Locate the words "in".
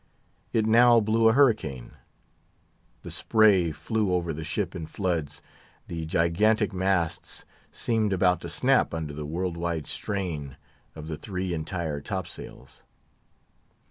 4.75-4.87